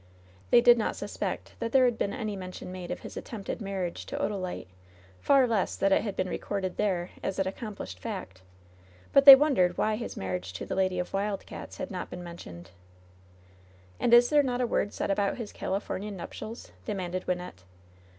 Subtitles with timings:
[0.49, 4.07] They did not suspect that there had been any mention made of his attempted marriage
[4.07, 4.65] to Odalite,
[5.19, 8.41] far less that it had been recorded there as an accomplished fact;
[9.13, 12.23] but they wondered why his marriage to the lady of Wild Cats' had not been
[12.23, 12.71] mentioned,
[13.99, 17.61] "And is there not a word said about his Califomian nuptials f' demanded Wynnette.